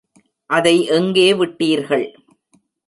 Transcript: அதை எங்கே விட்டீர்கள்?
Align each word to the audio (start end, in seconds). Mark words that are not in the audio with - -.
அதை 0.49 0.73
எங்கே 0.89 1.33
விட்டீர்கள்? 1.33 2.07